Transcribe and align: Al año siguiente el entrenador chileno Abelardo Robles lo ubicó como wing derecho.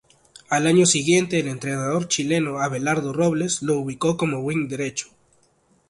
Al 0.49 0.65
año 0.65 0.87
siguiente 0.87 1.39
el 1.39 1.47
entrenador 1.47 2.07
chileno 2.07 2.57
Abelardo 2.59 3.13
Robles 3.13 3.61
lo 3.61 3.77
ubicó 3.77 4.17
como 4.17 4.39
wing 4.39 4.67
derecho. 4.67 5.09